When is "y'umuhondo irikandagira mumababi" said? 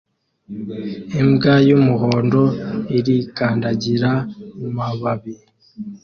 1.67-5.35